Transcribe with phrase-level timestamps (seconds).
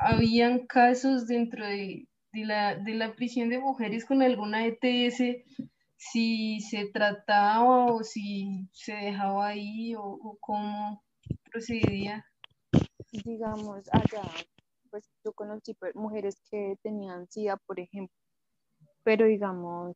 [0.00, 5.22] habían casos dentro de, la, de la prisión de mujeres con alguna ETS,
[5.96, 11.02] si se trataba o si se dejaba ahí o, cómo
[11.50, 12.24] procedía.
[13.24, 14.22] Digamos, allá,
[14.90, 18.16] pues yo conocí mujeres que tenían SIDA, por ejemplo,
[19.02, 19.94] pero digamos,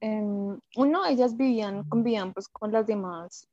[0.00, 3.48] em, uno, ellas vivían, convivían pues con las demás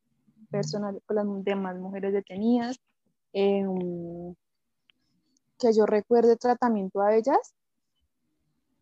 [0.51, 2.79] personas, con las demás mujeres detenidas,
[3.33, 4.35] em,
[5.57, 7.53] que yo recuerde tratamiento a ellas,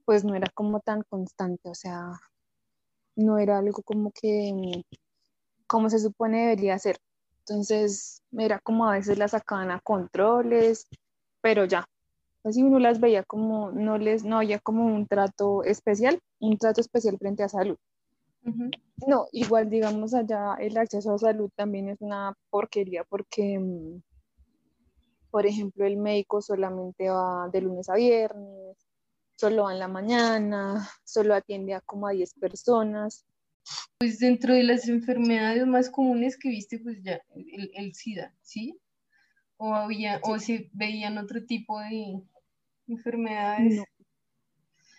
[0.05, 2.19] pues no era como tan constante, o sea,
[3.15, 4.83] no era algo como que,
[5.67, 6.97] como se supone debería ser.
[7.39, 10.87] Entonces, era como a veces las sacaban a controles,
[11.41, 11.85] pero ya,
[12.43, 16.81] así uno las veía como, no les, no había como un trato especial, un trato
[16.81, 17.77] especial frente a salud.
[19.07, 24.01] No, igual digamos allá el acceso a salud también es una porquería porque mm,
[25.35, 28.77] por ejemplo, el médico solamente va de lunes a viernes,
[29.35, 33.25] solo va en la mañana, solo atiende a como a 10 personas.
[33.97, 38.79] Pues dentro de las enfermedades más comunes que viste, pues ya el, SIDA, ¿sí?
[39.57, 42.23] O había, o se veían otro tipo de
[42.87, 43.83] enfermedades.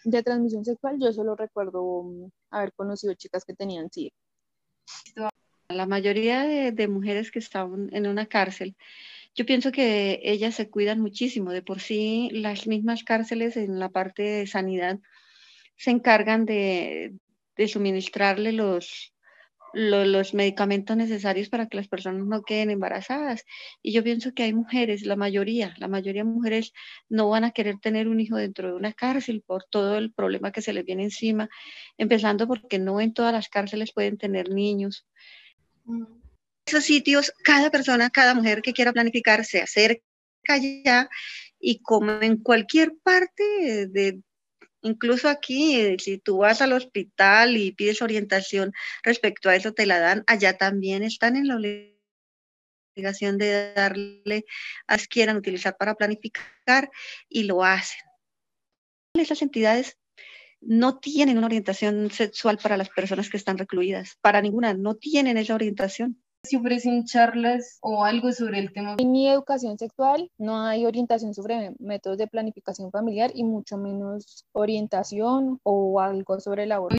[0.04, 4.12] De transmisión sexual, yo solo recuerdo mm, haber conocido chicas que tenían SIDA.
[5.70, 8.76] La mayoría de, de mujeres que estaban en una cárcel
[9.36, 11.52] yo pienso que ellas se cuidan muchísimo.
[11.52, 14.98] De por sí, las mismas cárceles en la parte de sanidad
[15.76, 17.14] se encargan de,
[17.68, 19.14] suministrarle los,
[19.74, 23.44] los, medicamentos necesarios para que las personas no queden embarazadas.
[23.82, 26.72] Y yo pienso que hay mujeres, la mayoría, la mayoría de mujeres
[27.10, 30.50] no van a querer tener un hijo dentro de una cárcel por todo el problema
[30.50, 31.50] que se les viene encima,
[31.98, 35.06] empezando porque no en todas las cárceles pueden tener niños.
[35.84, 36.15] Mm
[36.66, 40.02] esos sitios, cada persona, cada mujer que quiera planificar se acerca
[40.48, 41.08] allá
[41.60, 44.20] y como en cualquier parte de,
[44.82, 48.72] incluso aquí, si tú vas al hospital y pides orientación
[49.04, 51.56] respecto a eso, te la dan, allá también están en la
[52.96, 54.44] obligación de darle
[54.88, 56.90] a quieran utilizar para planificar
[57.28, 58.00] y lo hacen.
[59.14, 59.98] Esas entidades
[60.60, 65.36] no tienen una orientación sexual para las personas que están recluidas, para ninguna, no tienen
[65.36, 68.96] esa orientación si ofrecen charlas o algo sobre el tema.
[68.98, 74.44] En mi educación sexual no hay orientación sobre métodos de planificación familiar y mucho menos
[74.52, 76.94] orientación o algo sobre el aborto.